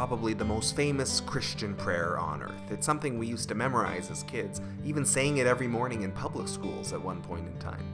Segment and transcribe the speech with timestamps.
[0.00, 2.70] probably the most famous Christian prayer on earth.
[2.70, 6.48] It's something we used to memorize as kids, even saying it every morning in public
[6.48, 7.84] schools at one point in time.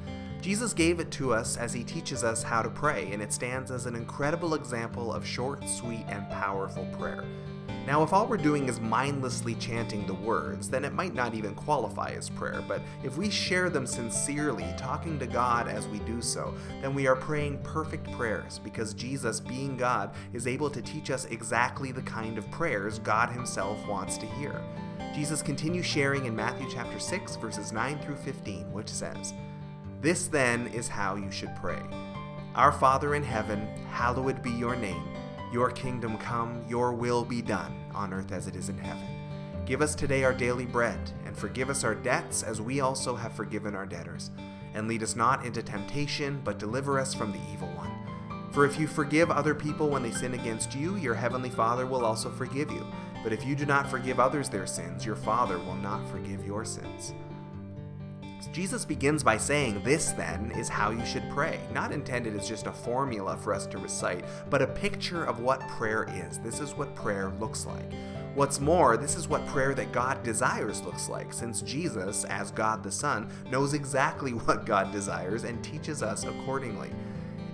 [0.40, 3.72] Jesus gave it to us as he teaches us how to pray, and it stands
[3.72, 7.24] as an incredible example of short, sweet, and powerful prayer.
[7.86, 11.54] Now, if all we're doing is mindlessly chanting the words, then it might not even
[11.54, 16.20] qualify as prayer, but if we share them sincerely, talking to God as we do
[16.20, 16.52] so,
[16.82, 21.26] then we are praying perfect prayers because Jesus, being God, is able to teach us
[21.26, 24.60] exactly the kind of prayers God Himself wants to hear.
[25.14, 29.32] Jesus continues sharing in Matthew chapter 6, verses 9 through 15, which says,
[30.00, 31.80] This then is how you should pray
[32.54, 35.15] Our Father in heaven, hallowed be your name.
[35.52, 39.06] Your kingdom come, your will be done, on earth as it is in heaven.
[39.64, 43.32] Give us today our daily bread, and forgive us our debts as we also have
[43.32, 44.30] forgiven our debtors.
[44.74, 47.90] And lead us not into temptation, but deliver us from the evil one.
[48.52, 52.04] For if you forgive other people when they sin against you, your heavenly Father will
[52.04, 52.86] also forgive you.
[53.22, 56.64] But if you do not forgive others their sins, your Father will not forgive your
[56.64, 57.12] sins.
[58.52, 61.60] Jesus begins by saying, This then is how you should pray.
[61.72, 65.66] Not intended as just a formula for us to recite, but a picture of what
[65.68, 66.38] prayer is.
[66.38, 67.92] This is what prayer looks like.
[68.34, 72.82] What's more, this is what prayer that God desires looks like, since Jesus, as God
[72.82, 76.90] the Son, knows exactly what God desires and teaches us accordingly.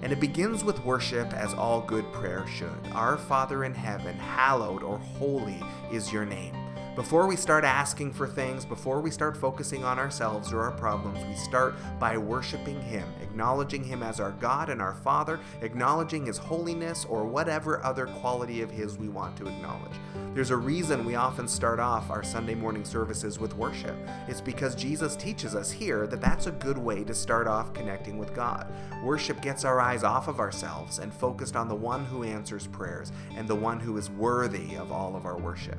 [0.02, 2.92] And it begins with worship as all good prayer should.
[2.92, 5.62] Our Father in heaven, hallowed or holy
[5.92, 6.61] is your name.
[6.94, 11.24] Before we start asking for things, before we start focusing on ourselves or our problems,
[11.24, 16.36] we start by worshiping Him, acknowledging Him as our God and our Father, acknowledging His
[16.36, 19.94] holiness or whatever other quality of His we want to acknowledge.
[20.34, 23.96] There's a reason we often start off our Sunday morning services with worship.
[24.28, 28.18] It's because Jesus teaches us here that that's a good way to start off connecting
[28.18, 28.70] with God.
[29.02, 33.12] Worship gets our eyes off of ourselves and focused on the one who answers prayers
[33.34, 35.78] and the one who is worthy of all of our worship.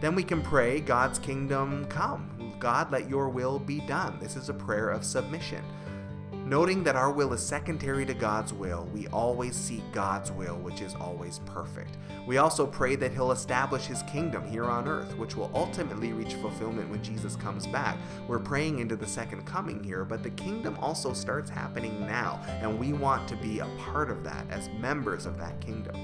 [0.00, 2.54] Then we can pray, God's kingdom come.
[2.60, 4.18] God, let your will be done.
[4.20, 5.62] This is a prayer of submission.
[6.48, 10.80] Noting that our will is secondary to God's will, we always seek God's will, which
[10.80, 11.98] is always perfect.
[12.26, 16.34] We also pray that He'll establish His kingdom here on earth, which will ultimately reach
[16.34, 17.98] fulfillment when Jesus comes back.
[18.28, 22.78] We're praying into the second coming here, but the kingdom also starts happening now, and
[22.78, 25.96] we want to be a part of that as members of that kingdom.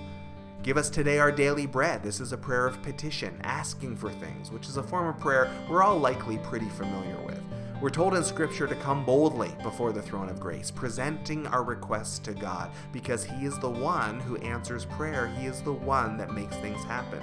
[0.65, 2.03] Give us today our daily bread.
[2.03, 5.51] This is a prayer of petition, asking for things, which is a form of prayer
[5.69, 7.43] we're all likely pretty familiar with.
[7.83, 12.19] We're told in Scripture to come boldly before the throne of grace, presenting our requests
[12.21, 15.27] to God, because He is the one who answers prayer.
[15.39, 17.23] He is the one that makes things happen.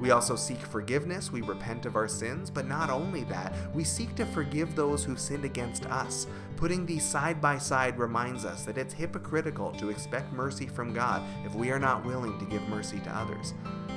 [0.00, 4.14] We also seek forgiveness, we repent of our sins, but not only that, we seek
[4.14, 6.26] to forgive those who've sinned against us.
[6.56, 11.22] Putting these side by side reminds us that it's hypocritical to expect mercy from God
[11.44, 13.54] if we are not willing to give mercy to others.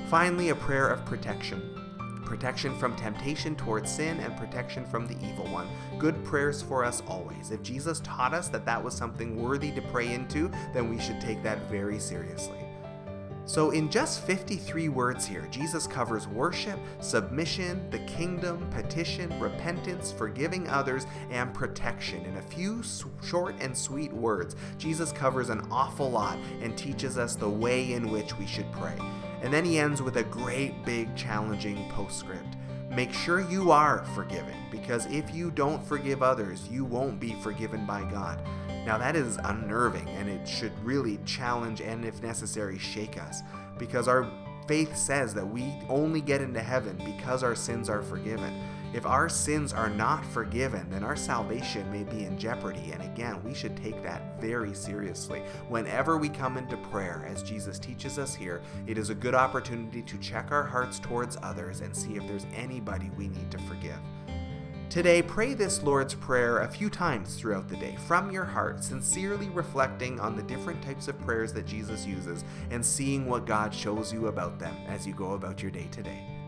[0.10, 1.78] Finally, a prayer of protection.
[2.26, 5.68] Protection from temptation towards sin and protection from the evil one.
[6.00, 7.52] Good prayers for us always.
[7.52, 11.20] If Jesus taught us that that was something worthy to pray into, then we should
[11.20, 12.71] take that very seriously.
[13.52, 20.70] So, in just 53 words here, Jesus covers worship, submission, the kingdom, petition, repentance, forgiving
[20.70, 22.26] others, and protection.
[22.26, 22.82] In a few
[23.22, 28.10] short and sweet words, Jesus covers an awful lot and teaches us the way in
[28.10, 28.98] which we should pray.
[29.42, 32.56] And then he ends with a great, big, challenging postscript.
[32.90, 37.86] Make sure you are forgiven, because if you don't forgive others, you won't be forgiven
[37.86, 38.42] by God.
[38.86, 43.42] Now, that is unnerving, and it should really challenge and, if necessary, shake us,
[43.78, 44.30] because our
[44.68, 48.54] faith says that we only get into heaven because our sins are forgiven.
[48.94, 52.92] If our sins are not forgiven, then our salvation may be in jeopardy.
[52.92, 55.42] And again, we should take that very seriously.
[55.70, 60.02] Whenever we come into prayer, as Jesus teaches us here, it is a good opportunity
[60.02, 63.98] to check our hearts towards others and see if there's anybody we need to forgive.
[64.92, 69.48] Today, pray this Lord's Prayer a few times throughout the day from your heart, sincerely
[69.48, 74.12] reflecting on the different types of prayers that Jesus uses and seeing what God shows
[74.12, 76.41] you about them as you go about your day today.